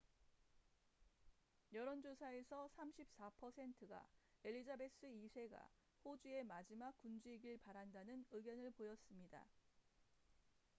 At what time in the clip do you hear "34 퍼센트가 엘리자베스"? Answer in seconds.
2.75-5.05